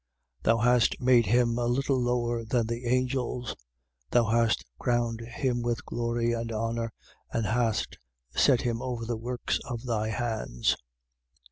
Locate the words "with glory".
5.61-6.31